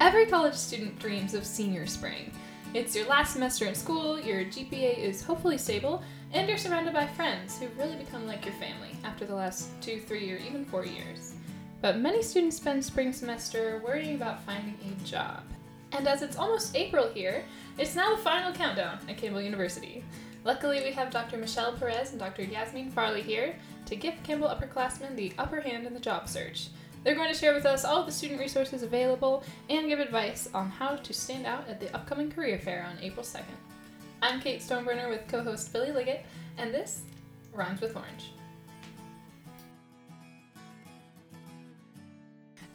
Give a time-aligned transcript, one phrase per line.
[0.00, 2.30] Every college student dreams of senior spring.
[2.72, 7.08] It's your last semester in school, your GPA is hopefully stable, and you're surrounded by
[7.08, 10.86] friends who've really become like your family after the last two, three, or even four
[10.86, 11.34] years.
[11.80, 15.42] But many students spend spring semester worrying about finding a job.
[15.90, 17.44] And as it's almost April here,
[17.76, 20.04] it's now the final countdown at Campbell University.
[20.44, 21.38] Luckily, we have Dr.
[21.38, 22.44] Michelle Perez and Dr.
[22.44, 26.68] Yasmin Farley here to give Campbell upperclassmen the upper hand in the job search.
[27.08, 30.68] They're going to share with us all the student resources available and give advice on
[30.68, 33.44] how to stand out at the upcoming career fair on April 2nd.
[34.20, 36.26] I'm Kate Stoneburner with co host Billy Liggett,
[36.58, 37.00] and this
[37.54, 38.32] rhymes with orange.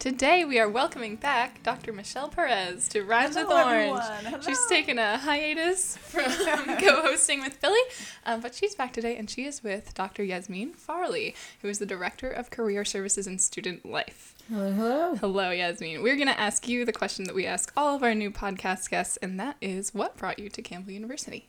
[0.04, 1.94] Today we are welcoming back Dr.
[1.94, 4.04] Michelle Perez to Rhymes Hello, with Orange.
[4.04, 4.26] everyone.
[4.26, 4.42] Hello.
[4.42, 6.26] She's taken a hiatus from
[6.82, 7.80] co-hosting with Philly,
[8.26, 10.22] um, but she's back today, and she is with Dr.
[10.22, 14.36] Yasmin Farley, who is the Director of Career Services and Student Life.
[14.50, 15.16] Hello, hello.
[15.16, 16.04] Hello, Yasmin.
[16.04, 18.90] We're going to ask you the question that we ask all of our new podcast
[18.90, 21.48] guests, and that is, what brought you to Campbell University?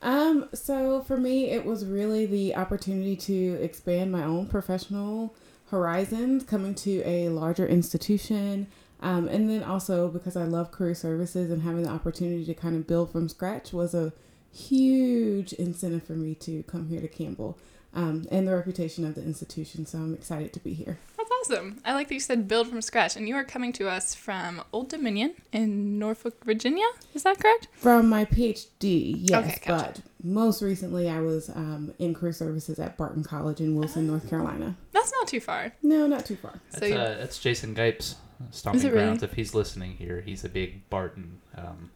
[0.00, 5.34] Um, so for me, it was really the opportunity to expand my own professional
[5.74, 8.68] horizons, coming to a larger institution,
[9.00, 12.76] um, and then also because I love career services and having the opportunity to kind
[12.76, 14.12] of build from scratch was a
[14.52, 17.58] huge incentive for me to come here to Campbell,
[17.92, 19.84] um, and the reputation of the institution.
[19.84, 20.98] So I'm excited to be here.
[21.16, 21.80] That's awesome.
[21.84, 24.62] I like that you said build from scratch, and you are coming to us from
[24.72, 26.86] Old Dominion in Norfolk, Virginia.
[27.14, 27.66] Is that correct?
[27.72, 29.92] From my PhD, yes, Okay, gotcha.
[29.96, 34.28] but most recently I was um, in career services at Barton College in Wilson, North
[34.28, 34.74] Carolina.
[34.92, 35.72] That's not too far.
[35.82, 36.52] No, not too far.
[36.70, 38.16] So That's, you- uh, that's Jason Gipes'
[38.50, 39.04] stomping Is it really?
[39.04, 39.22] grounds.
[39.22, 41.90] If he's listening here, he's a big Barton um,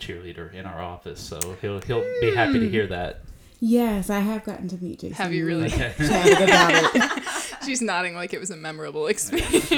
[0.00, 3.20] cheerleader in our office, so he'll he'll be happy to hear that.
[3.60, 5.14] Yes, I have gotten to meet Jason.
[5.14, 5.66] Have you really?
[5.66, 5.92] Okay.
[6.00, 7.22] About it.
[7.64, 9.70] She's nodding like it was a memorable experience.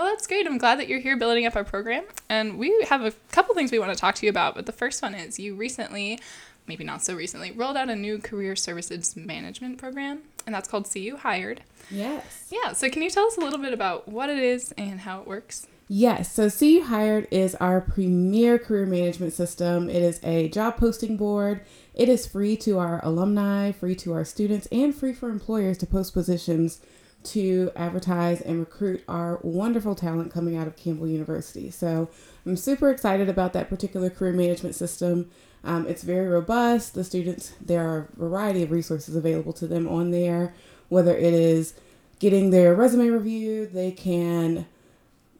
[0.00, 0.46] Well, that's great.
[0.46, 2.04] I'm glad that you're here building up our program.
[2.30, 4.54] And we have a couple things we want to talk to you about.
[4.54, 6.18] But the first one is you recently,
[6.66, 10.90] maybe not so recently, rolled out a new career services management program, and that's called
[10.90, 11.60] CU Hired.
[11.90, 12.48] Yes.
[12.50, 15.20] Yeah, so can you tell us a little bit about what it is and how
[15.20, 15.66] it works?
[15.86, 16.32] Yes.
[16.32, 19.90] So CU Hired is our premier career management system.
[19.90, 21.60] It is a job posting board.
[21.94, 25.86] It is free to our alumni, free to our students, and free for employers to
[25.86, 26.80] post positions
[27.22, 31.70] to advertise and recruit our wonderful talent coming out of Campbell University.
[31.70, 32.08] So
[32.46, 35.30] I'm super excited about that particular career management system.
[35.62, 36.94] Um, it's very robust.
[36.94, 40.54] The students, there are a variety of resources available to them on there,
[40.88, 41.74] whether it is
[42.18, 44.66] getting their resume reviewed, they can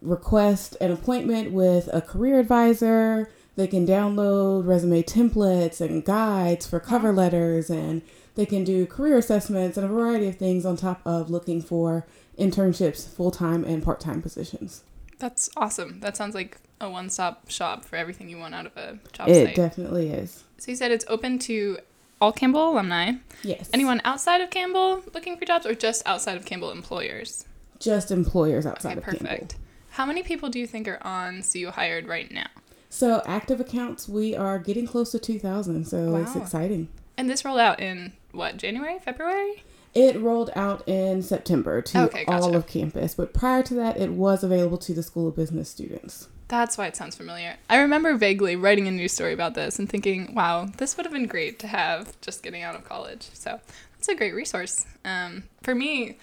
[0.02, 3.30] request an appointment with a career advisor.
[3.56, 8.02] They can download resume templates and guides for cover letters, and
[8.36, 12.06] they can do career assessments and a variety of things on top of looking for
[12.38, 14.84] internships, full time and part time positions.
[15.18, 16.00] That's awesome.
[16.00, 19.28] That sounds like a one stop shop for everything you want out of a job
[19.28, 19.48] It site.
[19.48, 20.44] It definitely is.
[20.58, 21.78] so you said it's open to
[22.22, 23.12] all Campbell alumni.
[23.42, 23.68] Yes.
[23.74, 27.44] Anyone outside of Campbell looking for jobs or just outside of Campbell employers?
[27.78, 29.26] Just employers outside Okay, of Campbell.
[29.26, 29.56] perfect.
[29.90, 32.46] How many people do you think are on CU Hired right now?
[32.90, 35.86] So active accounts, we are getting close to 2,000.
[35.86, 36.88] So it's exciting.
[37.16, 39.62] And this rolled out in what, January, February?
[39.94, 42.44] It rolled out in September to Okay, gotcha.
[42.44, 45.68] all of campus, but prior to that, it was available to the School of Business
[45.68, 46.28] students.
[46.48, 47.56] That's why it sounds familiar.
[47.68, 51.12] I remember vaguely writing a news story about this and thinking, wow, this would have
[51.12, 53.28] been great to have just getting out of college.
[53.34, 53.60] So
[53.96, 54.84] that's a great resource.
[55.04, 56.18] Um, for me,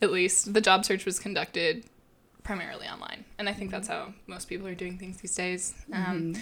[0.00, 1.84] at least, the job search was conducted
[2.44, 3.24] primarily online.
[3.38, 5.74] And I think that's how most people are doing things these days.
[5.92, 6.34] Um,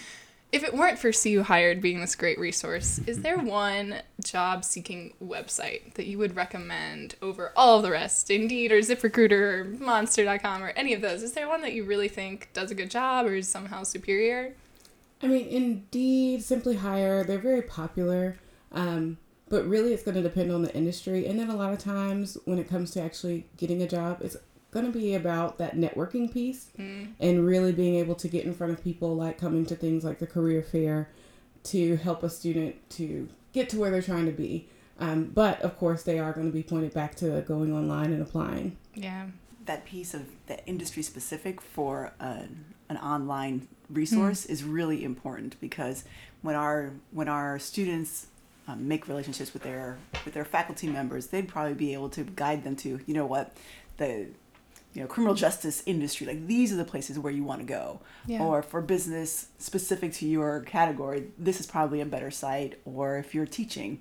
[0.53, 5.15] If it weren't for CU Hired being this great resource, is there one job seeking
[5.19, 8.29] website that you would recommend over all the rest?
[8.29, 11.23] Indeed or ZipRecruiter or Monster.com or any of those?
[11.23, 14.53] Is there one that you really think does a good job or is somehow superior?
[15.23, 18.37] I mean, Indeed, Simply Hire, they're very popular,
[18.71, 19.17] um,
[19.49, 21.25] but really it's going to depend on the industry.
[21.25, 24.37] And then a lot of times when it comes to actually getting a job, it's
[24.73, 26.67] going to be about that networking piece
[27.19, 30.19] and really being able to get in front of people, like coming to things like
[30.19, 31.09] the career fair
[31.65, 34.67] to help a student to get to where they're trying to be.
[34.99, 38.21] Um, but of course, they are going to be pointed back to going online and
[38.21, 38.77] applying.
[38.95, 39.27] Yeah.
[39.65, 46.03] that piece of the industry specific for an, an online resource is really important because
[46.41, 48.27] when our when our students
[48.67, 52.63] um, make relationships with their with their faculty members, they'd probably be able to guide
[52.63, 53.53] them to you know what
[53.97, 54.27] the
[54.93, 57.99] you know criminal justice industry like these are the places where you want to go
[58.27, 58.43] Yeah.
[58.43, 63.33] or for business specific to your category this is probably a better site or if
[63.33, 63.99] you're teaching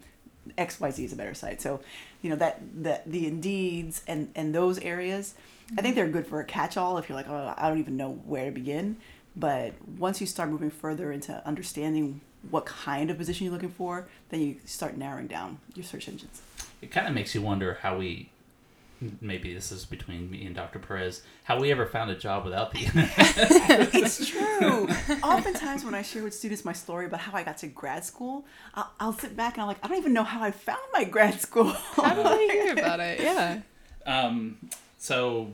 [0.58, 1.80] xyz is a better site so
[2.22, 5.34] you know that that the Indeeds and and those areas.
[5.72, 5.94] I think mm-hmm.
[5.96, 8.50] they're good for a catch-all if you're like, oh, I don't even know where to
[8.50, 8.96] begin.
[9.34, 14.06] But once you start moving further into understanding what kind of position you're looking for,
[14.28, 16.42] then you start narrowing down your search engines.
[16.82, 18.30] It kind of makes you wonder how we.
[19.20, 20.78] Maybe this is between me and Dr.
[20.78, 21.22] Perez.
[21.44, 23.12] How we ever found a job without the internet?
[23.94, 24.88] it's true.
[25.22, 28.44] Oftentimes, when I share with students my story about how I got to grad school,
[28.74, 31.04] I'll, I'll sit back and I'm like, I don't even know how I found my
[31.04, 31.68] grad school.
[31.70, 33.20] How did I hear about it?
[33.20, 33.60] Yeah.
[34.06, 34.58] Um,
[34.98, 35.52] so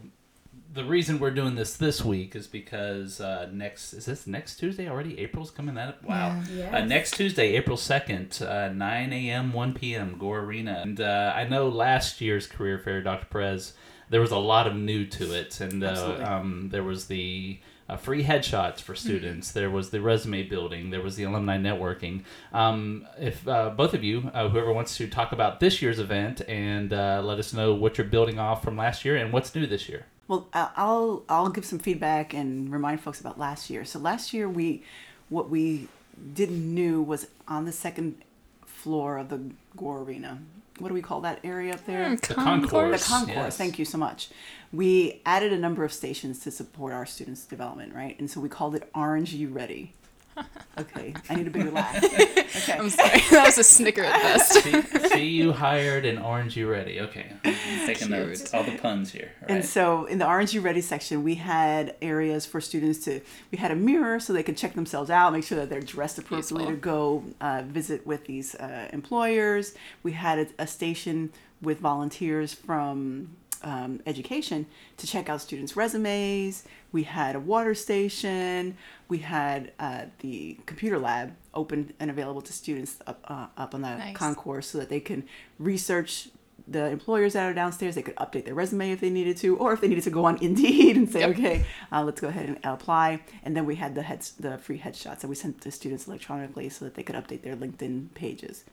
[0.72, 4.88] the reason we're doing this this week is because uh, next is this next Tuesday
[4.88, 5.18] already?
[5.18, 6.04] April's coming that up.
[6.04, 6.42] Wow.
[6.52, 6.74] Yes.
[6.74, 10.16] Uh, next Tuesday, April second, uh, nine a.m., one p.m.
[10.18, 10.80] Gore Arena.
[10.82, 13.26] And uh, I know last year's career fair, Dr.
[13.26, 13.72] Perez,
[14.10, 17.60] there was a lot of new to it, and uh, um, there was the.
[17.90, 19.52] Uh, free headshots for students.
[19.52, 20.90] There was the resume building.
[20.90, 22.24] There was the alumni networking.
[22.52, 26.42] Um, if uh, both of you, uh, whoever wants to talk about this year's event
[26.46, 29.66] and uh, let us know what you're building off from last year and what's new
[29.66, 30.04] this year.
[30.28, 33.84] Well, I- I'll I'll give some feedback and remind folks about last year.
[33.84, 34.82] So last year we,
[35.30, 35.88] what we
[36.34, 38.22] didn't knew was on the second
[38.66, 39.40] floor of the
[39.76, 40.38] Gore Arena.
[40.78, 42.04] What do we call that area up there?
[42.04, 42.70] Mm, The concourse.
[42.70, 43.02] concourse.
[43.02, 43.36] The concourse.
[43.36, 43.56] yes.
[43.56, 44.28] Thank you so much.
[44.72, 48.16] We added a number of stations to support our students' development, right?
[48.20, 49.94] And so we called it Orange You Ready.
[50.78, 52.02] Okay, I need a bigger laugh.
[52.58, 52.72] Okay.
[52.78, 53.20] I'm sorry.
[53.30, 54.52] that was a snicker at best.
[54.52, 57.00] see, see you hired and orange you ready.
[57.00, 57.54] Okay, I'm
[57.86, 58.10] taking Cute.
[58.10, 58.52] notes.
[58.54, 59.30] All the puns here.
[59.42, 59.64] All And right.
[59.64, 63.20] so in the Orange You Ready section, we had areas for students to,
[63.52, 66.18] we had a mirror so they could check themselves out, make sure that they're dressed
[66.18, 69.74] appropriately to go uh, visit with these uh, employers.
[70.02, 71.30] We had a, a station
[71.62, 74.66] with volunteers from um, education
[74.96, 76.64] to check out students' resumes.
[76.92, 78.76] We had a water station.
[79.08, 83.82] We had uh, the computer lab open and available to students up, uh, up on
[83.82, 84.16] the Nice.
[84.16, 85.24] concourse so that they can
[85.58, 86.28] research
[86.66, 87.94] the employers that are downstairs.
[87.94, 90.24] They could update their resume if they needed to, or if they needed to go
[90.26, 91.30] on Indeed and say, Yep.
[91.30, 93.20] okay, uh, let's go ahead and apply.
[93.42, 96.68] And then we had the heads, the free headshots that we sent to students electronically
[96.68, 98.64] so that they could update their LinkedIn pages.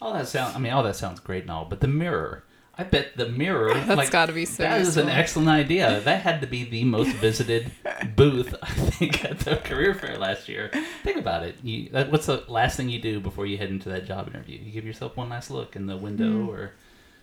[0.00, 0.54] all that sounds.
[0.54, 2.44] I mean, all that sounds great and all, but the mirror.
[2.80, 3.74] I bet the mirror.
[3.86, 6.00] That's like, gotta be so That is an excellent idea.
[6.00, 7.70] That had to be the most visited
[8.16, 10.70] booth, I think, at the career fair last year.
[11.02, 11.56] Think about it.
[11.62, 14.58] You, that, what's the last thing you do before you head into that job interview?
[14.58, 16.48] You give yourself one last look in the window, Hmm.
[16.48, 16.72] or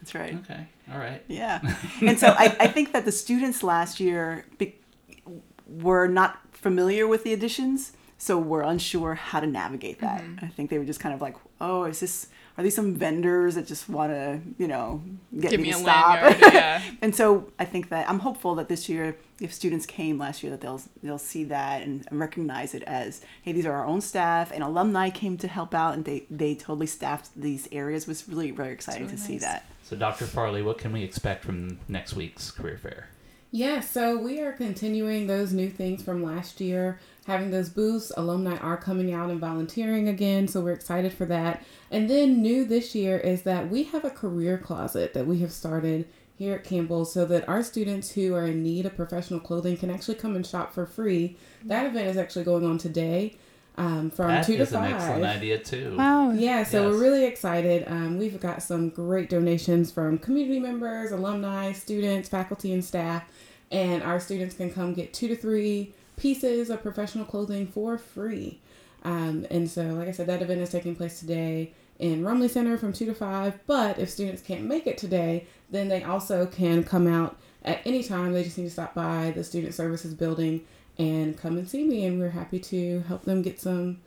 [0.01, 0.35] That's right.
[0.43, 1.23] okay, all right.
[1.27, 1.59] Yeah.
[2.01, 4.75] And so I, I think that the students last year be,
[5.67, 10.23] were not familiar with the additions, so were unsure how to navigate that.
[10.41, 12.27] I think they were just kind of like, oh, is this,
[12.57, 15.03] are these some vendors that just want to, you know,
[15.39, 16.21] get Give me, me to a stop?
[16.23, 16.53] lanyard.
[16.53, 16.81] Yeah.
[17.01, 20.49] and so I think that I'm hopeful that this year, if students came last year,
[20.51, 24.51] that they'll they'll see that and recognize it as, hey, these are our own staff,
[24.51, 28.03] and alumni came to help out, and they they totally staffed these areas.
[28.03, 29.65] It was really very exciting really to see that.
[29.83, 30.25] So, Dr.
[30.25, 33.09] Farley, what can we expect from next week's career fair?
[33.51, 38.11] Yeah, so we are continuing those new things from last year, having those booths.
[38.17, 41.63] Alumni are coming out and volunteering again, so we're excited for that.
[41.91, 45.51] And then, new this year is that we have a career closet that we have
[45.51, 46.07] started
[46.37, 49.89] here at Campbell so that our students who are in need of professional clothing can
[49.89, 51.35] actually come and shop for free.
[51.65, 53.37] That event is actually going on today
[53.75, 55.95] um, from That 2 to is an excellent idea too.
[55.97, 56.31] Wow.
[56.31, 56.93] Yeah, so Yes.
[56.93, 57.85] we're really excited.
[57.87, 63.23] Um, we've got some great donations from community members, alumni, students, faculty, and staff.
[63.71, 68.59] And our students can come get two to three pieces of professional clothing for free.
[69.03, 72.77] Um, and so, like I said, that event is taking place today in Rumley Center
[72.77, 73.59] from 2 to 5.
[73.65, 78.03] But if students can't make it today, then they also can come out at any
[78.03, 78.33] time.
[78.33, 80.65] They just need to stop by the Student Services building
[80.97, 82.05] and come and see me.
[82.05, 84.01] And we're happy to help them get some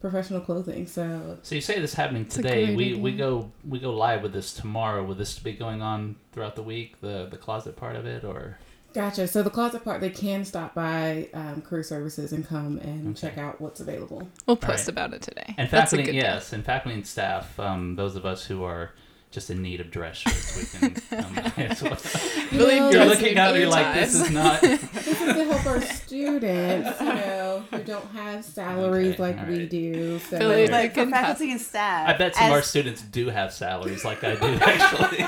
[0.00, 0.86] professional clothing.
[0.86, 2.74] So So you say this happening today.
[2.74, 5.02] great We we go we go live with this tomorrow.
[5.04, 7.00] Will this be going on throughout the week?
[7.00, 8.58] The the closet part of it, or
[8.94, 9.26] Gotcha.
[9.28, 13.20] So the closet part, they can stop by um, career services and come and Okay.
[13.28, 14.18] check out what's available.
[14.46, 14.60] We'll All right.
[14.72, 15.54] post about it today.
[15.58, 16.30] and That's a faculty, good thing.
[16.30, 17.58] yes, and faculty and staff.
[17.58, 18.90] Um, those of us who are
[19.30, 20.96] just in need of dress shirts, we can.
[21.24, 21.96] Um, as well.
[22.52, 24.60] Really Well, You're looking me at for me your like this is not.
[24.60, 29.46] This is to help our students, you know, who don't have salaries Okay, like all
[29.46, 30.18] we do.
[30.18, 30.68] So Really?
[30.68, 34.04] But You for faculty and staff, I bet some of our students do have salaries
[34.04, 35.24] like I do actually.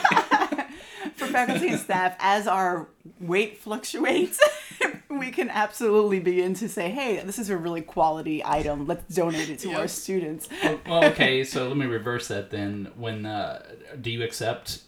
[1.16, 2.88] for faculty and staff, as our
[3.20, 4.40] weight fluctuates,
[5.10, 8.86] we can absolutely begin to say, hey, this is a really quality item.
[8.86, 10.48] Let's donate it to our students.
[10.62, 12.90] well, well, okay, so let me reverse that then.
[12.96, 13.62] When uh,
[14.00, 14.82] do you accept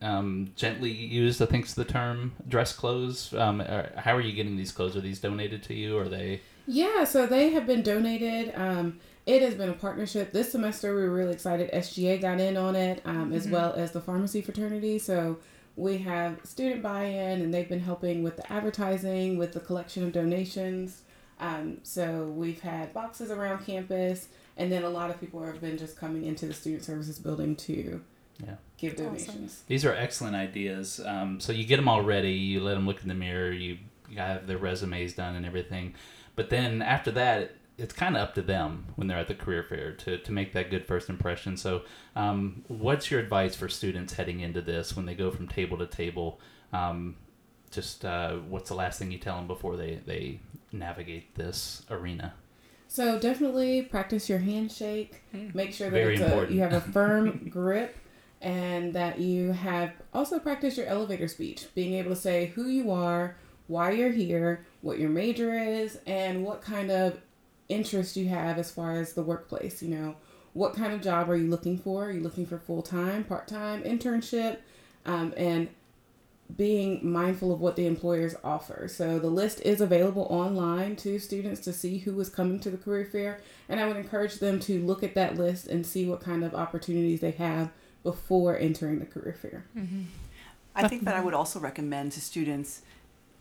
[0.00, 1.42] um, gently used?
[1.42, 3.34] I think's the term dress clothes.
[3.34, 4.96] Um, how are you getting these clothes?
[4.96, 5.96] Are these donated to you?
[5.96, 6.40] Or are they?
[6.66, 8.52] Yeah, so they have been donated.
[8.56, 10.32] Um, it has been a partnership.
[10.32, 11.70] This semester, we were really excited.
[11.72, 14.98] SGA got in on it, um, as well as the pharmacy fraternity.
[14.98, 15.38] So
[15.76, 20.12] we have student buy-in, and they've been helping with the advertising, with the collection of
[20.12, 21.02] donations.
[21.40, 25.78] Um, so we've had boxes around campus, and then a lot of people have been
[25.78, 28.02] just coming into the student services building to
[28.44, 28.56] Yeah.
[28.76, 29.06] give Awesome.
[29.06, 29.62] donations.
[29.66, 31.00] These are excellent ideas.
[31.04, 32.32] Um, so you get them all ready.
[32.32, 33.50] You let them look in the mirror.
[33.50, 33.78] You
[34.16, 35.94] have their resumes done and everything.
[36.36, 37.52] But then after that,
[37.82, 40.52] it's kind of up to them when they're at the career fair to, to make
[40.52, 41.56] that good first impression.
[41.56, 41.82] So,
[42.14, 45.86] um, what's your advice for students heading into this when they go from table to
[45.86, 46.40] table?
[46.72, 47.16] Um,
[47.72, 52.34] just uh, what's the last thing you tell them before they, they navigate this arena?
[52.86, 55.22] So definitely practice your handshake.
[55.34, 55.54] Mm.
[55.54, 56.52] Make sure that it's a, important.
[56.52, 57.96] you have a firm grip
[58.40, 62.92] and that you have also practice your elevator speech, being able to say who you
[62.92, 63.36] are,
[63.66, 67.18] why you're here, what your major is, and what kind of
[67.68, 69.82] interest you have as far as the workplace.
[69.82, 70.16] You know,
[70.52, 72.06] what kind of job are you looking for?
[72.06, 74.58] Are you looking for full time, part time, internship,
[75.06, 75.68] um, and
[76.56, 78.88] being mindful of what the employers offer.
[78.88, 82.76] So the list is available online to students to see who is coming to the
[82.76, 86.20] career fair, and I would encourage them to look at that list and see what
[86.20, 87.70] kind of opportunities they have
[88.02, 89.64] before entering the career fair.
[90.74, 92.82] I think that I would also recommend to students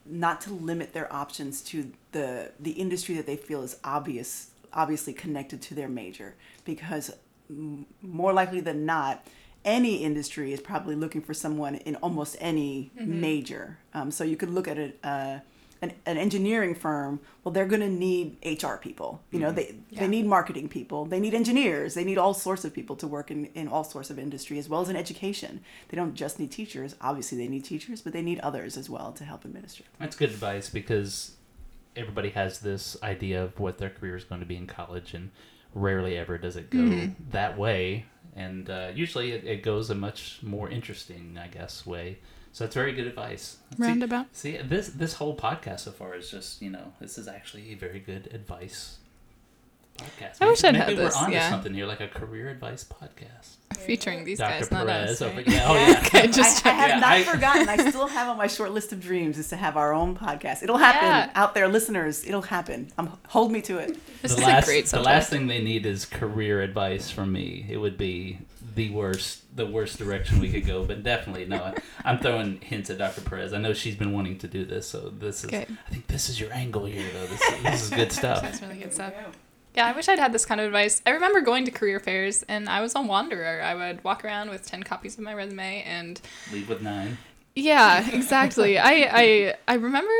[0.06, 5.14] not to limit their options to the the industry that they feel is obvious obviously
[5.14, 6.36] connected to their major.
[6.66, 7.12] Because
[7.50, 9.26] m- more likely than not
[9.64, 13.78] any industry is probably looking for someone in almost any major.
[13.94, 15.40] Um, so you could look at it uh,
[15.82, 19.22] an, an engineering firm well they're going to need hr people.
[19.32, 20.02] You know they Yeah.
[20.02, 21.06] they need marketing people.
[21.06, 21.94] They need engineers.
[21.94, 24.70] They need all sorts of people to work in, in all sorts of industry as
[24.70, 25.62] well as in education.
[25.90, 26.96] They don't just need teachers.
[27.02, 29.84] Obviously they need teachers but they need others as well to help administer.
[30.00, 31.32] That's good advice because
[31.96, 35.30] everybody has this idea of what their career is going to be in college, and
[35.74, 38.06] rarely ever does it go that way.
[38.34, 42.20] And uh, usually it, it goes a much more interesting, I guess, way.
[42.54, 43.58] So that's very good advice.
[43.78, 44.28] See- Roundabout.
[44.34, 47.76] See, this this whole podcast so far is just you know this is actually a
[47.76, 48.98] very good advice
[49.98, 50.38] podcast.
[50.42, 51.50] I wish I'd maybe had we're this, onto yeah.
[51.50, 53.56] something here, like a career advice podcast.
[53.86, 54.60] Featuring these Dr.
[54.60, 55.22] guys, not Perez us.
[55.22, 55.48] over right?
[55.48, 56.02] yeah, oh yeah.
[56.06, 58.72] okay, just I, I have Yeah, not I- forgotten i still have on my short
[58.74, 61.32] list of dreams is to have our own podcast it'll happen Yeah.
[61.34, 64.68] out there listeners it'll happen um, hold me to it This the is last, a
[64.68, 67.66] great the last thing they need is career advice from me.
[67.70, 68.40] It would be
[68.76, 70.84] the worst, the worst direction we could go.
[70.86, 71.58] But definitely, no.
[71.64, 71.76] I-
[72.06, 73.22] I'm throwing hints at Dr.
[73.22, 73.54] Perez.
[73.54, 75.46] I know she's been wanting to do this, so this is.
[75.46, 75.66] Okay.
[75.88, 77.26] I think this is your angle here, though.
[77.28, 78.42] This, is- this is good stuff.
[78.42, 79.12] That's really good stuff.
[79.14, 79.38] There we go.
[79.74, 81.02] Yeah, I wish I'd had this kind of advice.
[81.06, 83.62] I remember going to career fairs and I was on Wanderer.
[83.64, 86.20] I would walk around with 10 copies of my resume and
[86.52, 87.18] Leave with nine.
[87.56, 88.78] yeah, exactly.
[88.78, 90.12] I, I I remember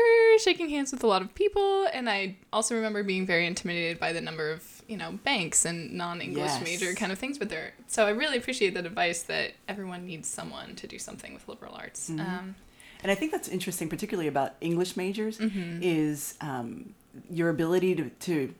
[0.42, 4.14] shaking hands with a lot of people and I also remember being very intimidated by
[4.14, 6.62] the number of, you know, banks and non-English Yes.
[6.62, 10.28] major kind of things but they're So I really appreciate that advice that everyone needs
[10.28, 12.10] someone to do something with liberal arts.
[12.10, 12.54] Um,
[13.02, 15.82] And I think that's interesting, particularly about English majors, Mm-hmm.
[15.82, 16.94] is um,
[17.30, 18.54] your ability to, to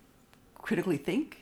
[0.59, 1.38] critically think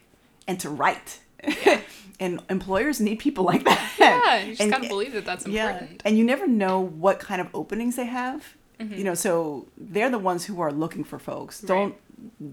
[0.46, 1.20] and to write.
[2.20, 3.92] and employers need people like that.
[3.98, 5.90] yeah, you just And- got to believe that that's important.
[5.92, 6.02] Yeah.
[6.04, 8.54] And you never know what kind of openings they have.
[8.78, 8.94] Mm-hmm.
[8.94, 11.62] You know, so they're the ones who are looking for folks.
[11.62, 11.68] Right.
[11.68, 11.94] Don't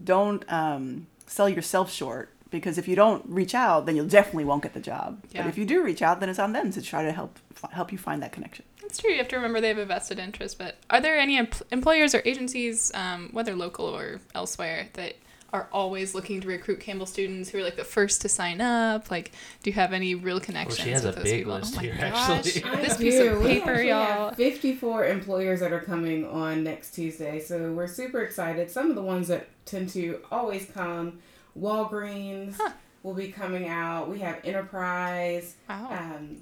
[0.06, 4.64] don't um, sell yourself short because if you don't reach out, then you'll definitely won't
[4.64, 5.22] get the job.
[5.32, 5.44] Yeah.
[5.44, 7.38] But if you do reach out, then it's on them to try to help
[7.72, 8.66] help you find that connection.
[8.82, 9.12] That's true.
[9.12, 10.58] You have to remember they have a vested interest.
[10.58, 15.16] But are there any em- employers or agencies, um, whether local or elsewhere, that
[15.54, 19.10] are always looking to recruit Campbell students who are like the first to sign up?
[19.12, 19.32] Like,
[19.64, 20.80] do you have any real connections?
[20.80, 21.54] She has a with those big people?
[21.56, 22.30] list oh my here, gosh.
[22.30, 22.64] actually.
[22.70, 23.04] I this do.
[23.04, 24.30] piece of paper, actually y'all.
[24.30, 28.70] have 54 employers that are coming on next Tuesday, so we're super excited.
[28.72, 31.20] Some of the ones that tend to always come,
[31.60, 32.72] Walgreens Huh.
[33.04, 34.10] will be coming out.
[34.10, 35.56] We have Enterprise.
[35.70, 35.90] Wow.
[35.92, 36.38] Um,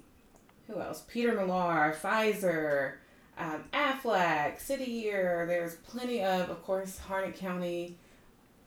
[0.68, 1.04] who else?
[1.08, 2.94] Peter Millar, Pfizer,
[3.38, 5.46] um, Aflac, City Year.
[5.48, 7.98] There's plenty of, of course, Harnett County,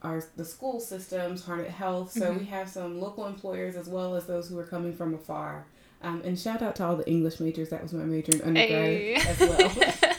[0.02, 2.12] our the school systems, Harnett Health.
[2.12, 5.66] So we have some local employers as well as those who are coming from afar.
[6.00, 7.70] Um, and shout out to all the English majors.
[7.70, 9.14] That was my major in undergrad Hey.
[9.16, 9.94] as well.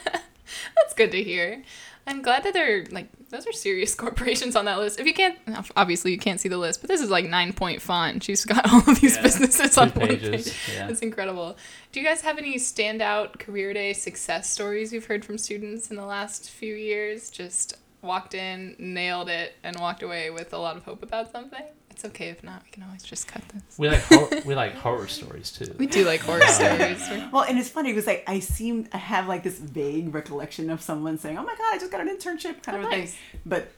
[0.99, 1.63] Good to hear.
[2.05, 4.99] I'm glad that they're like those are serious corporations on that list.
[4.99, 5.37] If you can't,
[5.77, 8.21] obviously you can't see the list, but this is like nine point font.
[8.23, 9.21] She's got all of these Yeah.
[9.21, 10.53] businesses on one page.
[10.75, 10.87] Yeah.
[10.87, 11.55] That's incredible.
[11.93, 15.95] Do you guys have any standout career day success stories you've heard from students in
[15.95, 17.29] the last few years?
[17.29, 21.63] Just walked in, nailed it, and walked away with a lot of hope about something.
[21.99, 22.63] It's okay if not.
[22.63, 23.77] We can always just cut this.
[23.77, 25.75] We like hor- we like horror stories too.
[25.77, 27.05] We do like horror stories.
[27.29, 30.81] Well, and it's funny because I, I seem I have like this vague recollection of
[30.81, 33.11] someone saying, "Oh my god, I just got an internship," kind Oh, of nice.
[33.15, 33.41] thing.
[33.45, 33.69] But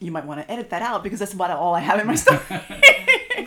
[0.00, 2.14] you might want to edit that out because that's about all I have in my
[2.24, 2.40] story.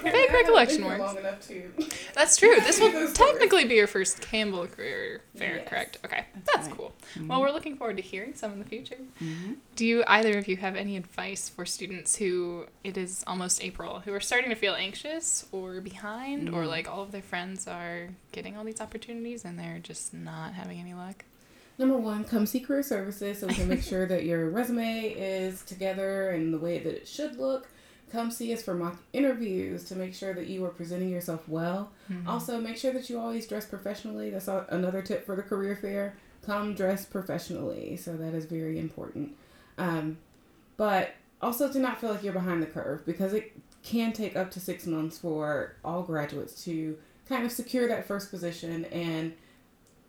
[0.01, 0.99] Vague recollection works.
[0.99, 1.71] Long enough to.
[2.15, 2.55] That's true.
[2.61, 5.67] This will technically be your first Campbell career fair, Yes.
[5.69, 5.97] correct?
[6.05, 6.75] Okay, that's right.
[6.77, 6.93] cool.
[7.27, 8.97] Well, we're looking forward to hearing some in the future.
[9.21, 9.55] Mhm.
[9.75, 14.01] Do you either of you have any advice for students who it is almost April
[14.01, 16.67] who are starting to feel anxious or behind or Mm.
[16.67, 20.79] like all of their friends are getting all these opportunities and they're just not having
[20.79, 21.23] any luck?
[21.77, 25.63] Number one, come see career services so we can make sure that your resume is
[25.63, 27.69] together and the way that it should look.
[28.11, 31.91] Come see us for mock interviews to make sure that you are presenting yourself well.
[32.25, 34.29] Also, make sure that you always dress professionally.
[34.31, 36.15] That's a- another tip for the career fair.
[36.43, 37.95] Come dress professionally.
[37.97, 39.35] So that is very important.
[39.77, 40.17] Um,
[40.77, 41.11] but
[41.41, 43.51] also to not feel like you're behind the curve because it
[43.83, 46.97] can take up to six months for all graduates to
[47.27, 49.33] kind of secure that first position and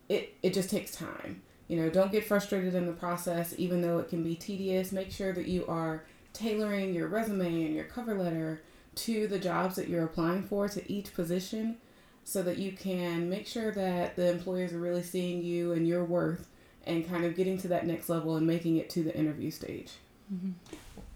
[0.09, 1.42] it, it just takes time.
[1.69, 4.90] You know, don't get frustrated in the process, even though it can be tedious.
[4.90, 8.62] Make sure that you are tailoring your resume and your cover letter
[8.94, 11.76] to the jobs that you're applying for to each position
[12.25, 16.04] so that you can make sure that the employers are really seeing you and your
[16.04, 16.49] worth
[16.87, 19.92] and kind of getting to that next level and making it to the interview stage.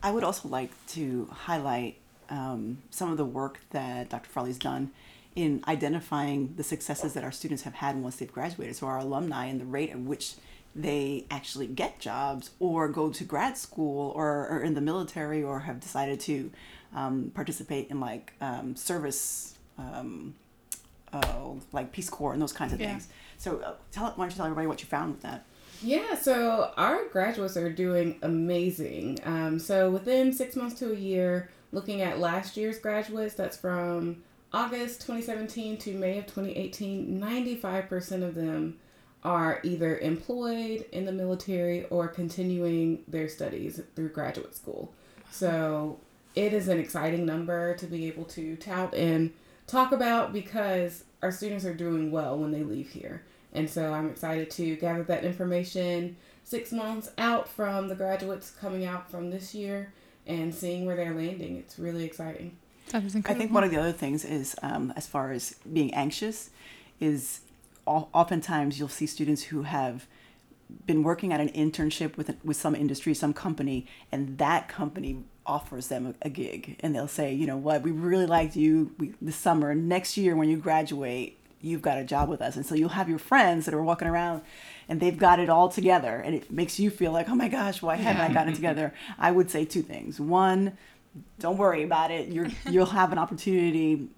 [0.03, 4.29] I would also like to highlight um, some of the work that Dr.
[4.29, 4.91] Farley's done
[5.35, 8.77] in identifying the successes that our students have had once they've graduated.
[8.77, 10.35] So our alumni and the rate at which
[10.77, 15.61] they actually get jobs or go to grad school or are in the military or
[15.61, 16.51] have decided to
[16.95, 20.35] um, participate in like um, service, um,
[21.13, 22.89] oh, like Peace Corps and those kinds of Yeah.
[22.93, 23.09] things.
[23.39, 25.45] So uh, tell, why don't you tell everybody what you found with that?
[25.83, 29.19] Yeah, so our graduates are doing amazing.
[29.25, 34.23] Um, so within six months to a year, looking at last year's graduates, that's from
[34.53, 38.79] August 2017 to May of 2018, 95% of them
[39.25, 44.93] are either employed in the military or continuing their studies through graduate school.
[45.31, 45.99] So
[46.35, 49.33] it is an exciting number to be able to tout and
[49.67, 53.23] talk about because our students are doing well when they leave here.
[53.53, 58.85] And so I'm excited to gather that information six months out from the graduates coming
[58.85, 59.93] out from this year
[60.27, 61.57] and seeing where they're landing.
[61.57, 62.57] It's really exciting.
[62.91, 65.95] That is I think one of the other things is, um, as far as being
[65.95, 66.51] anxious,
[67.01, 67.44] is o-
[67.87, 70.07] oftentimes you'll see students who have
[70.87, 75.89] been working at an internship with with some industry, some company, and that company offers
[75.89, 79.37] them a, gig, and they'll say, you know what, we really liked you we, this
[79.37, 79.75] summer.
[79.75, 83.09] Next year, when you graduate, you've got a job with us, and so you'll have
[83.09, 84.43] your friends that are walking around.
[84.89, 87.81] And they've got it all together, and it makes you feel like, oh my gosh,
[87.81, 88.93] why haven't I gotten it together?
[89.19, 90.21] I would say two things.
[90.21, 90.77] One,
[91.39, 92.29] don't worry about it.
[92.29, 94.09] You're you'll have an opportunity.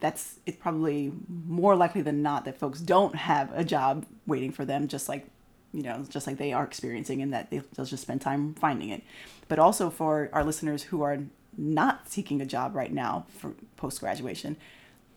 [0.00, 1.12] That's it's probably
[1.46, 5.26] more likely than not that folks don't have a job waiting for them, just like
[5.72, 8.88] you know, just like they are experiencing, and that they- they'll just spend time finding
[8.88, 9.02] it.
[9.48, 11.18] But also for our listeners who are
[11.58, 14.56] not seeking a job right now for post graduation,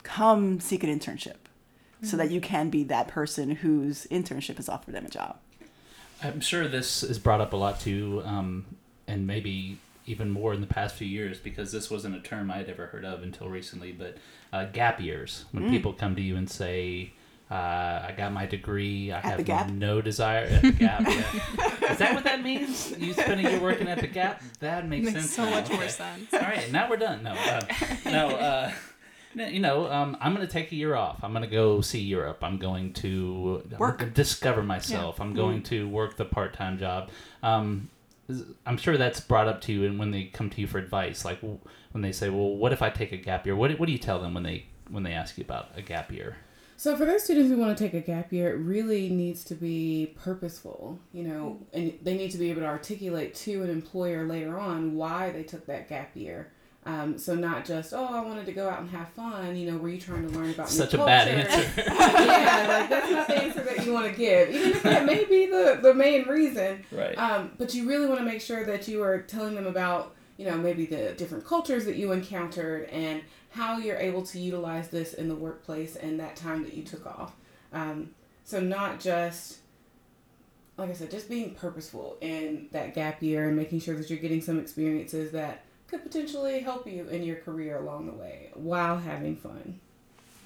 [0.03, 1.35] come seek an internship,
[2.03, 5.37] so that you can be that person whose internship has offered them a job.
[6.23, 8.65] I'm sure this is brought up a lot too, um,
[9.07, 9.77] and maybe
[10.09, 12.87] even more in the past few years because this wasn't a term I had ever
[12.87, 13.91] heard of until recently.
[13.91, 14.17] But
[14.51, 15.69] uh, gap years, when Mm.
[15.71, 17.13] people come to you and say,
[17.51, 17.53] uh,
[18.09, 19.69] "I got my degree, I At the have Gap?
[19.69, 21.91] no desire at the Gap." yeah.
[21.91, 22.93] Is that what that means?
[22.97, 24.41] You spending your working at the Gap?
[24.59, 25.33] That makes, makes sense.
[25.35, 25.51] so now.
[25.51, 25.87] much more Okay.
[25.89, 26.33] sense.
[26.33, 27.23] All right, now we're done.
[27.23, 27.61] No, uh,
[28.05, 28.27] no.
[28.29, 28.71] Uh,
[29.35, 31.23] you know, um, I'm going to take a year off.
[31.23, 32.39] I'm going to go see Europe.
[32.43, 33.99] I'm going to I'm Work.
[33.99, 35.21] gonna discover myself.
[35.21, 37.09] I'm going to work the part-time job.
[37.43, 37.89] Um,
[38.65, 41.25] I'm sure that's brought up to you, and when they come to you for advice,
[41.25, 43.91] like when they say, "Well, what if I take a gap year?" What, what do
[43.91, 46.37] you tell them when they when they ask you about a gap year?
[46.79, 49.53] So for those students who want to take a gap year, it really needs to
[49.55, 54.25] be purposeful, you know, and they need to be able to articulate to an employer
[54.25, 56.53] later on why they took that gap year.
[56.89, 59.77] Um, so not just oh I wanted to go out and have fun, you know,
[59.77, 61.71] were you trying to learn about Such a bad answer.
[61.87, 65.23] yeah, like that's not the answer that you want to give, even if that may
[65.25, 66.83] be the the main reason.
[66.91, 67.15] right.
[67.15, 70.47] Um, but you really want to make sure that you are telling them about, you
[70.47, 73.21] know, maybe the different cultures that you encountered and
[73.51, 77.05] how you're able to utilize this in the workplace and that time that you took
[77.05, 77.35] off.
[77.71, 79.59] Um, so not just,
[80.75, 84.17] like I said, just being purposeful in that gap year and making sure that you're
[84.17, 88.97] getting some experiences that could potentially help you in your career along the way while
[88.97, 89.79] having fun.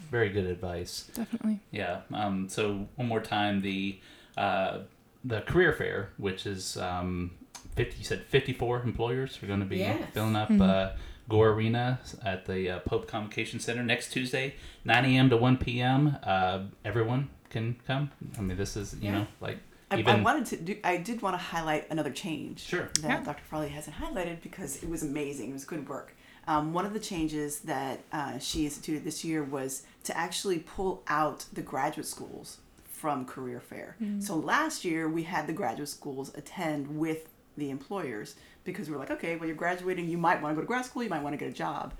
[0.09, 1.09] Very good advice.
[1.13, 1.59] Definitely.
[1.71, 2.01] Yeah.
[2.13, 3.99] Um, so one more time, the
[4.37, 4.79] uh,
[5.23, 7.31] the career fair, which is um,
[7.75, 7.97] fifty.
[7.99, 10.09] You said fifty four employers are going to be Yes.
[10.13, 10.61] filling up Mhm.
[10.61, 10.95] uh,
[11.29, 15.29] Gore Arena at the uh, Pope Convocation Center next Tuesday, nine a.m.
[15.29, 16.17] to one p.m.
[16.23, 18.11] Uh, everyone can come.
[18.37, 19.11] I mean, this is you Yeah.
[19.19, 19.57] know like
[19.93, 20.77] I, I wanted to do.
[20.83, 22.59] I did want to highlight another change.
[22.61, 22.89] Sure.
[23.01, 23.23] That Yeah.
[23.23, 23.43] Dr.
[23.49, 25.49] Farley hasn't highlighted because it was amazing.
[25.49, 26.15] It was good work.
[26.47, 31.01] Um, one of the changes that uh, she instituted this year was to actually pull
[31.07, 32.57] out the graduate schools
[32.91, 33.95] from career fair.
[34.19, 38.99] So last year we had the graduate schools attend with the employers because we were
[38.99, 41.21] like, okay, well you're graduating, you might want to go to grad school, you might
[41.23, 41.93] want to get a job.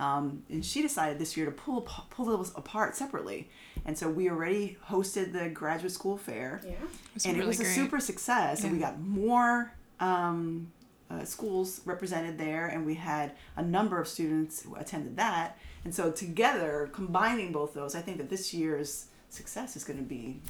[0.00, 1.82] Um, and she decided this year to pull
[2.14, 3.50] pull those apart separately,
[3.84, 6.72] and so we already hosted the graduate school fair Yeah.
[7.14, 7.74] It's and really it was a great.
[7.74, 10.72] super success and we got more um,
[11.10, 15.94] uh, schools represented there and we had a number of students who attended that and
[15.94, 20.40] so together combining both those i think that this year's success is going to be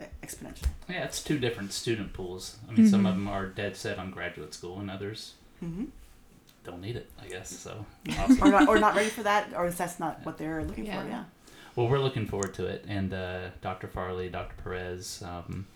[0.00, 2.56] e- exponential Yeah, it's two different student pools.
[2.68, 3.06] I mean, some Mm-hmm.
[3.06, 5.32] of them are dead set on graduate school, and others
[5.64, 5.86] mm-hmm.
[6.66, 7.10] Don't need it.
[7.22, 7.86] I guess so.
[8.42, 11.02] or, not, or not ready for that or that's not what they're looking Yeah.
[11.02, 11.24] for yeah
[11.76, 12.86] well, we're looking forward to it.
[12.88, 13.86] And uh, Dr.
[13.86, 14.54] Farley, Dr.
[14.62, 15.66] Perez, um,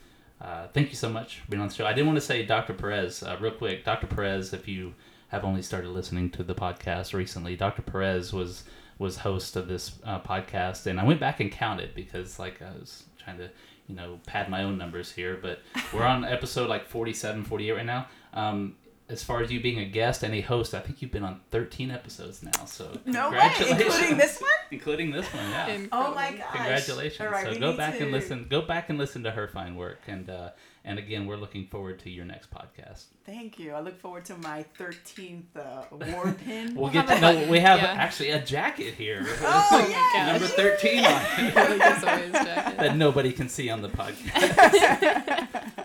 [0.40, 1.84] uh, thank you so much for being on the show.
[1.84, 2.72] I did want to say, Dr.
[2.72, 3.84] Perez, uh, real quick.
[3.84, 4.06] Dr.
[4.06, 4.94] Perez, if you
[5.28, 7.82] have only started listening to the podcast recently, Dr.
[7.82, 8.64] Perez was
[8.98, 12.70] was host of this uh, podcast, and I went back and counted because like I
[12.78, 13.50] was trying to
[13.86, 15.60] you know pad my own numbers here, but
[15.92, 18.06] we're on episode like 47, 48 right now.
[18.32, 18.76] Um,
[19.10, 21.40] as far as you being a guest and a host, I think you've been on
[21.50, 22.64] 13 episodes now.
[22.66, 25.78] So no way including this one including this one, yeah.
[25.92, 26.38] oh my Incredible.
[26.38, 27.20] gosh Congratulations!
[27.20, 28.46] all right so go need back and listen.
[28.48, 30.50] Go back and listen to her fine work, and uh,
[30.84, 33.04] and again, we're looking forward to your next podcast.
[33.26, 37.20] thank you i look forward to my 13th uh, award pin We'll, We'll get have
[37.20, 37.50] to a know.
[37.50, 37.86] We have Yeah.
[37.98, 42.32] actually a jacket here, oh my yeah number thirteen on it, Really gives away his
[42.32, 42.78] jacket.
[42.78, 45.78] that nobody can see on the podcast.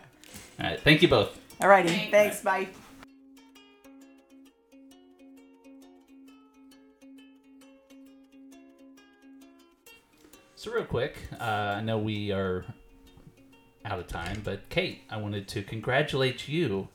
[0.60, 1.38] All right, thank you both.
[1.60, 2.12] Alrighty, Thanks.
[2.12, 2.42] thanks.
[2.42, 2.68] Bye.
[10.66, 12.66] So real quick, uh, I know we are
[13.86, 16.88] out of time, but Kate, I wanted to congratulate you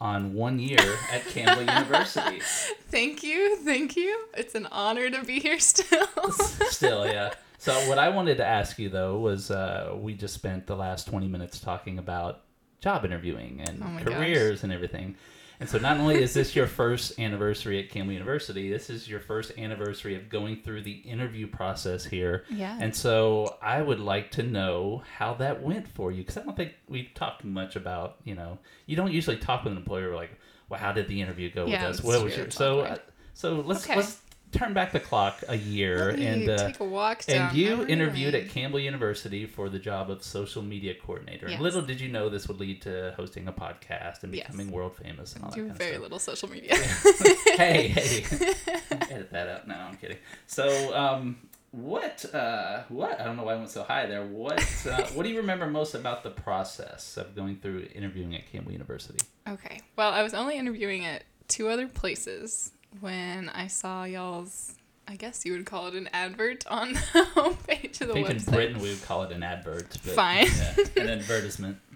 [0.00, 2.40] on one year at Campbell University.
[2.88, 4.24] Thank you, thank you.
[4.32, 6.06] It's an honor to be here still.
[6.32, 7.34] Still, yeah.
[7.58, 11.06] So what I wanted to ask you though was, uh, we just spent the last
[11.06, 12.40] twenty minutes talking about
[12.80, 15.14] job interviewing and Oh careers and everything.
[15.60, 19.20] And so not only is this your first anniversary at Campbell University, this is your
[19.20, 22.44] first anniversary of going through the interview process here.
[22.48, 22.78] yeah.
[22.80, 26.56] And so I would like to know how that went for you because I don't
[26.56, 30.30] think we've talked much about, you know, you don't usually talk with an employer like,
[30.70, 32.04] well, how did the interview go Yeah, with us?
[32.04, 32.80] What was your so?
[32.80, 32.96] Uh,
[33.34, 33.96] so let's Okay.
[33.96, 34.18] let's
[34.52, 38.44] turn back the clock a year and uh, take a walk and you interviewed lane.
[38.44, 41.48] at Campbell University for the job of social media coordinator.
[41.48, 41.60] Yes.
[41.60, 44.46] little did you know this would lead to hosting a podcast and Yes.
[44.48, 46.02] becoming world famous and all that do kind very of stuff.
[46.02, 46.74] little social media.
[47.56, 48.24] hey, hey,
[49.10, 49.68] edit that out.
[49.68, 50.18] No, I'm kidding.
[50.46, 51.38] So, um,
[51.72, 53.20] what, uh, what?
[53.20, 54.26] I don't know why I went so high there.
[54.26, 58.50] What, uh, what do you remember most about the process of going through interviewing at
[58.50, 59.24] Campbell University?
[59.48, 59.80] Okay.
[59.96, 64.74] Well, I was only interviewing at two other places when I saw y'all's.
[65.08, 68.28] I guess you would call it an advert on the homepage of I the think
[68.28, 68.46] website.
[68.48, 69.88] in Britain we would call it an advert.
[70.04, 70.46] But, Fine.
[70.46, 71.78] yeah, an advertisement.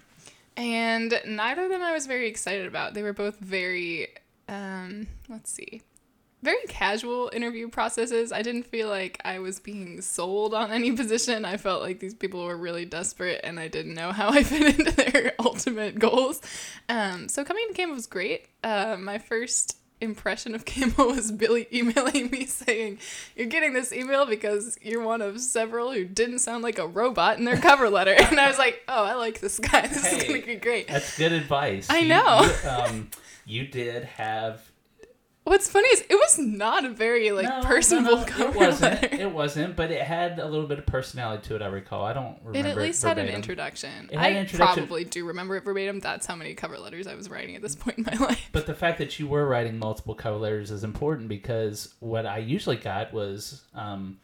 [0.57, 2.95] And neither of them I was very excited about.
[2.95, 4.07] They were both very,
[4.49, 5.83] um, let's see,
[6.45, 8.31] very casual interview processes.
[8.31, 11.45] I didn't feel like I was being sold on any position.
[11.45, 14.79] I felt like these people were really desperate and I didn't know how I fit
[14.79, 16.41] into their ultimate goals.
[16.89, 18.47] Um, so coming to Campbell was great.
[18.63, 22.99] Uh, my first impression of Campbell was Billy emailing me saying,
[23.37, 27.39] You're getting this email because you're one of several who didn't sound like a robot
[27.39, 28.15] in their cover letter.
[28.19, 29.87] And I was like, Oh, I like this guy.
[29.87, 30.89] This is going to be great.
[30.89, 31.89] That's good advice.
[31.91, 32.51] I You- know.
[32.65, 33.11] You, um,
[33.47, 34.61] you did have
[35.45, 38.57] What's funny is it was not a very like No, no, personable no, cover It
[38.57, 39.03] wasn't.
[39.03, 39.17] letter.
[39.25, 41.61] It wasn't, but it had a little bit of personality to it.
[41.63, 42.03] I recall.
[42.05, 42.59] I don't remember.
[42.69, 44.09] It at least had an introduction.
[44.11, 44.87] It had I an introduction.
[44.87, 46.01] probably do remember it verbatim.
[46.01, 48.49] That's how many cover letters I was writing at this point in my life.
[48.53, 52.39] But the fact that you were writing multiple cover letters is important because what I
[52.39, 54.19] usually got was, um,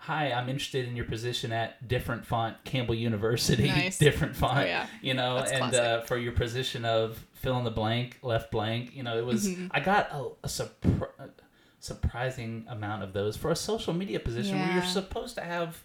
[0.00, 3.98] "Hi, I'm interested in your position at different font Campbell University, Nice.
[3.98, 4.86] different font." Oh, yeah.
[5.02, 8.94] You know, That's and uh, for your position of fill in the blank, left blank.
[8.96, 9.48] You know, it was.
[9.48, 9.68] Mhm.
[9.72, 11.30] I got a, a surpri-
[11.78, 15.82] surprising amount of those for a social media position where you're supposed to have.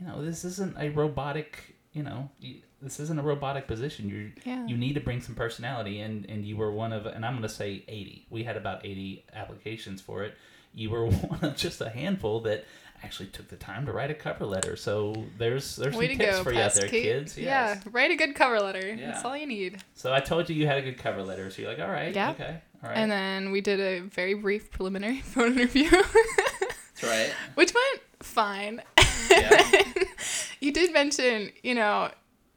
[0.00, 1.76] You know, this isn't a robotic.
[1.92, 4.08] You know, you, this isn't a robotic position.
[4.08, 4.66] You Yeah.
[4.66, 7.42] you need to bring some personality and and you were one of and i'm going
[7.42, 10.34] to say 80 we had about 80 applications for it
[10.74, 12.64] you were one of just a handful that
[13.04, 16.36] actually took the time to write a cover letter so there's there's Way some tips
[16.38, 17.02] go, for you out there Kate.
[17.02, 18.94] kids Yeah, write a good cover letter.
[18.94, 19.12] Yeah.
[19.12, 19.82] That's all you need.
[19.94, 22.14] so i told you you had a good cover letter so you're like all right
[22.14, 22.30] Yeah.
[22.30, 27.30] okay all right And then we did a very brief preliminary phone interview, that's right
[27.54, 28.82] which went fine.
[29.30, 29.82] yeah
[30.60, 32.10] you did mention, you know,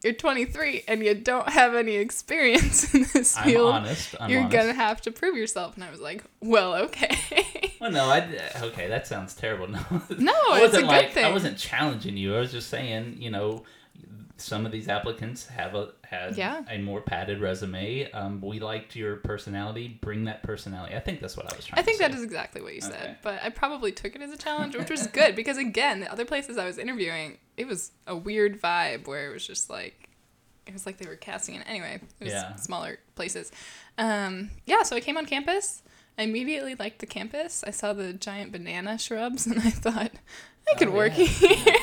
[0.04, 3.74] you're 23 and you don't have any experience in this I'm field.
[3.74, 4.16] honest.
[4.16, 4.32] I'm honest.
[4.32, 4.58] you're honest.
[4.58, 5.76] gonna have to prove yourself.
[5.76, 7.18] And I was like, well, okay.
[7.80, 8.28] Well, no, I
[8.64, 8.88] okay.
[8.88, 9.68] That sounds terrible.
[9.70, 9.80] No,
[10.10, 12.36] No, it's a good like I wasn't challenging you.
[12.36, 13.66] I was just saying, you know,
[14.38, 16.64] some of these applicants have a had Yeah.
[16.70, 18.10] a more padded resume.
[18.12, 19.98] Um, we liked your personality.
[20.02, 20.96] Bring that personality.
[20.96, 21.80] I think that's what I was trying.
[21.80, 22.18] I think that say.
[22.18, 23.16] is exactly what you said, Okay.
[23.24, 26.24] but I probably took it as a challenge, which was good because again, the other
[26.26, 30.10] places I was interviewing, it was a weird vibe where it was just like,
[30.66, 31.64] it was like they were casting it.
[31.68, 32.56] Anyway, it was Yeah.
[32.56, 33.52] smaller places.
[33.98, 35.82] Um, yeah, so I came on campus.
[36.18, 37.64] I immediately liked the campus.
[37.66, 40.12] I saw the giant banana shrubs, and I thought
[40.72, 41.26] I could Oh, work yeah.
[41.26, 41.76] here.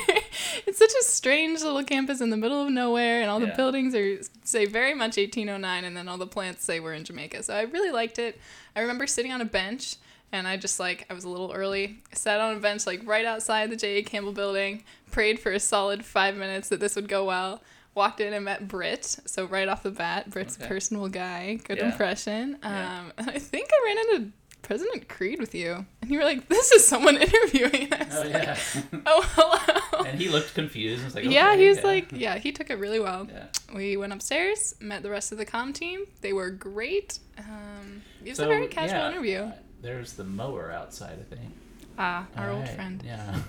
[0.67, 3.55] it's such a strange little campus in the middle of nowhere, and all the Yeah.
[3.55, 7.43] buildings are say very much 1809, and then all the plants say we're in Jamaica.
[7.43, 8.39] So I really liked it.
[8.75, 9.95] I remember sitting on a bench,
[10.31, 11.97] and I just like I was a little early.
[12.11, 14.03] I sat on a bench like right outside the J.A.
[14.03, 17.61] Campbell building, prayed for a solid five minutes that this would go well.
[17.93, 20.65] Walked in and met Britt, so right off the bat, Britt's Okay.
[20.65, 21.85] a personal guy, good Yeah.
[21.91, 22.57] impression.
[22.61, 24.31] Um, and I think I ran into
[24.65, 28.33] President Creed with you, and you were like, "This is someone interviewing." Was Oh like,
[28.33, 28.57] yeah.
[29.05, 31.03] "Oh, hello." and he looked confused.
[31.03, 31.83] and was like, yeah, he was yeah.
[31.83, 33.27] like, yeah, he took it really well.
[33.31, 33.45] Yeah.
[33.73, 36.05] We went upstairs, met the rest of the com team.
[36.21, 37.19] They were great.
[37.37, 39.51] Um, it was a very casual yeah, interview.
[39.81, 41.53] There's the mower outside, I think.
[41.97, 43.03] Ah, our old Alright, friend.
[43.05, 43.39] Yeah.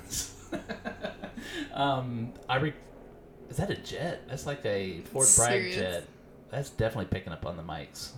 [1.75, 2.75] um, I re-
[3.49, 4.23] is that a jet?
[4.29, 6.05] That's like a Fort Bragg jet.
[6.51, 8.11] That's definitely picking up on the mics.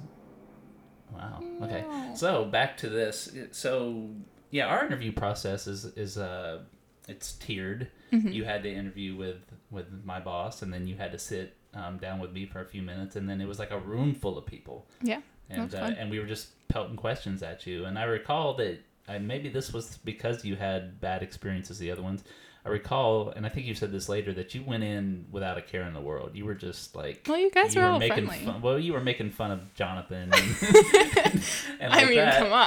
[1.18, 1.42] Wow.
[1.62, 1.84] Okay.
[2.14, 3.30] So back to this.
[3.52, 4.08] So
[4.50, 6.60] yeah, our interview process is is uh
[7.08, 7.88] it's tiered.
[8.12, 8.32] Mhm.
[8.32, 9.36] You had to interview with
[9.70, 12.64] with my boss, and then you had to sit um, down with me for a
[12.64, 15.20] few minutes, and then it was like a room full of people Yeah.
[15.50, 17.84] and uh, and we were just pelting questions at you.
[17.84, 18.78] And I recall that
[19.20, 22.24] maybe this was because you had bad experiences the other ones.
[22.64, 25.62] I recall, and I think you said this later, that you went in without a
[25.62, 26.32] care in the world.
[26.34, 28.44] You were just like Well, you guys you were were all making friendly.
[28.44, 28.60] fun.
[28.60, 30.30] Well, you were making fun of Jonathan.
[30.32, 30.34] And,
[31.80, 32.38] and I mean, that.
[32.38, 32.66] come on.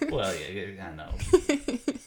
[0.00, 1.14] But, well, yeah, I know.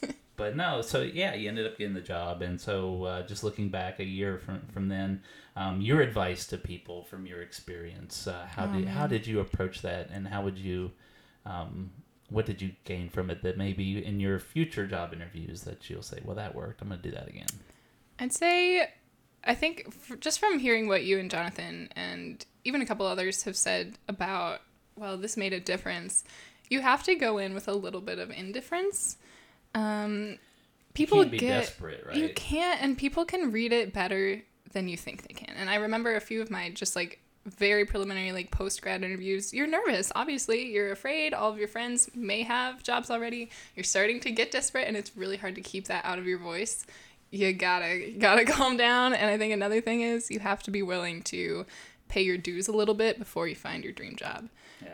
[0.35, 3.69] but no, so yeah, you ended up getting the job, and so uh, just looking
[3.69, 5.21] back a year from from then,
[5.55, 9.39] um, your advice to people from your experience, uh, how Oh, did how did you
[9.39, 10.91] approach that, and how would you,
[11.45, 11.91] um,
[12.29, 16.01] what did you gain from it that maybe in your future job interviews that you'll
[16.01, 17.47] say, well, that worked, I'm gonna do that again.
[18.19, 18.89] I'd say,
[19.43, 23.43] I think f- just from hearing what you and Jonathan and even a couple others
[23.43, 24.61] have said about,
[24.95, 26.23] well, this made a difference,
[26.69, 29.17] you have to go in with a little bit of indifference.
[29.73, 30.37] Um,
[30.93, 32.15] people you can't be get desperate, right?
[32.15, 34.41] you can't, and people can read it better
[34.73, 35.55] than you think they can.
[35.55, 39.53] And I remember a few of my just like very preliminary like post grad interviews.
[39.53, 40.71] You're nervous, obviously.
[40.71, 41.33] You're afraid.
[41.33, 43.49] All of your friends may have jobs already.
[43.75, 46.39] You're starting to get desperate, and it's really hard to keep that out of your
[46.39, 46.85] voice.
[47.31, 49.13] You gotta gotta calm down.
[49.13, 51.65] And I think another thing is you have to be willing to
[52.09, 54.49] pay your dues a little bit before you find your dream job.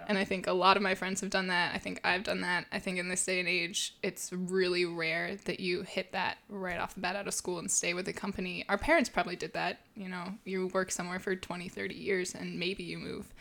[0.07, 1.73] And I think a lot of my friends have done that.
[1.73, 2.65] I think I've done that.
[2.71, 6.79] I think in this day and age, it's really rare that you hit that right
[6.79, 8.65] off the bat out of school and stay with a company.
[8.69, 9.79] Our parents probably did that.
[9.95, 13.33] You know, you work somewhere for 20, 30 years and maybe you move.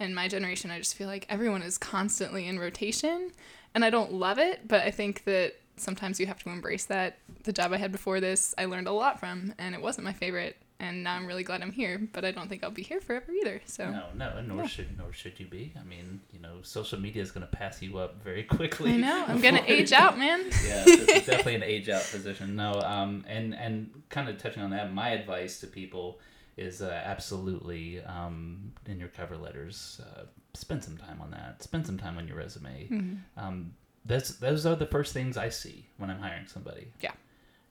[0.00, 3.32] In my generation, I just feel like everyone is constantly in rotation.
[3.74, 7.18] And I don't love it, but I think that sometimes you have to embrace that.
[7.44, 10.12] The job I had before this, I learned a lot from, and it wasn't my
[10.12, 10.56] favorite.
[10.80, 13.32] And now I'm really glad I'm here, but I don't think I'll be here forever
[13.32, 13.60] either.
[13.66, 13.90] So.
[13.90, 14.66] No, no, nor Yeah.
[14.68, 15.72] should nor should you be.
[15.78, 18.92] I mean, you know, social media is going to pass you up very quickly.
[18.92, 19.24] I know.
[19.26, 20.44] I'm gonna age out, man.
[20.64, 22.54] yeah, this is definitely an age out position.
[22.54, 26.20] No, um, and and kind of touching on that, my advice to people
[26.56, 31.60] is uh, absolutely um, in your cover letters, uh, spend some time on that.
[31.62, 32.86] Spend some time on your resume.
[32.88, 33.14] Mm-hmm.
[33.44, 36.92] Um, that's those are the first things I see when I'm hiring somebody.
[37.00, 37.12] Yeah.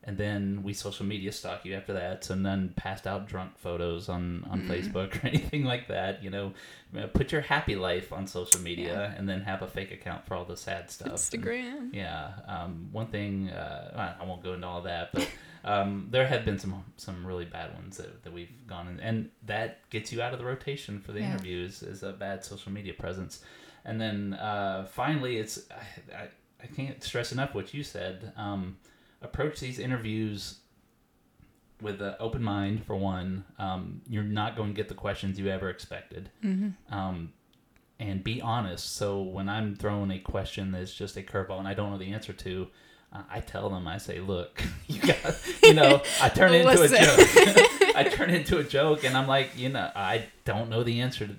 [0.08, 2.24] And then we social media stalk you after that.
[2.24, 4.72] So none passed out drunk photos on, on Mm-hmm.
[4.72, 6.24] Facebook or anything like that.
[6.24, 6.54] You know,
[6.98, 10.36] Uh, put your happy life on social media and then have a fake account for
[10.36, 11.10] all the sad stuff.
[11.34, 11.93] And- Instagram.
[11.93, 12.32] yeah.
[12.48, 15.28] Um, one thing, uh, I won't go into all that, but
[15.65, 19.30] um, there have been some some really bad ones that, that we've gone in, and
[19.46, 21.32] that gets you out of the rotation for the Yeah.
[21.32, 23.43] interviews is a bad social media presence.
[23.84, 26.28] And then uh, finally, it's I, I,
[26.63, 28.32] I can't stress enough what you said.
[28.38, 28.78] Um,
[29.21, 30.60] approach these interviews
[31.82, 33.45] with an open mind for one.
[33.60, 36.93] Um, you're not going to get the questions you ever expected Mm-hmm.
[36.93, 37.34] um,
[37.99, 38.95] and be honest.
[38.95, 42.13] So when I'm throwing a question that's just a curveball and I don't know the
[42.13, 42.67] answer to,
[43.12, 45.17] uh, I tell them, I say, look, you got,
[45.63, 47.77] you know, I turn it into a joke.
[47.95, 50.99] I turn it into a joke, and I'm like, you know, I don't know the
[51.01, 51.25] answer.
[51.25, 51.34] To,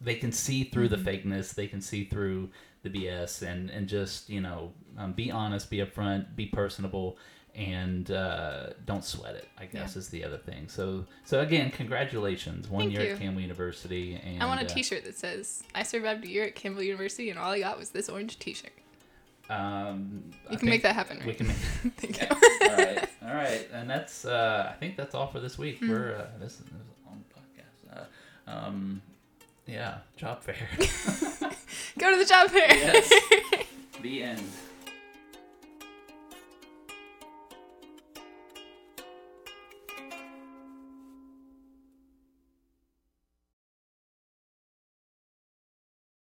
[0.00, 1.54] they can see through the fakeness.
[1.54, 2.50] They can see through
[2.82, 7.18] the BS, and and just you know, um, be honest, be upfront, be personable.
[7.54, 9.48] and uh, don't sweat it.
[9.58, 10.68] I guess is the other thing.
[10.68, 13.12] So so again, congratulations, one Thank year you.
[13.14, 14.14] at Campbell University.
[14.24, 17.30] And I want a uh, T-shirt that says "I survived a year at Campbell University,
[17.30, 18.70] and all I got was this orange T-shirt."
[19.50, 21.36] Um, I You can make that happen, We right?
[21.38, 21.56] can make.
[21.96, 22.34] Thank Yeah.
[22.34, 22.68] you.
[22.70, 24.24] all right, all right, and that's.
[24.24, 25.78] Uh, I think that's all for this week.
[25.78, 25.90] Hmm.
[25.90, 28.06] We're uh, this, is- this is a long podcast.
[28.46, 29.02] Uh, um,
[29.68, 30.56] yeah, job fair.
[31.98, 32.74] Go to the job fair.
[32.74, 33.12] yes.
[34.02, 34.42] the end.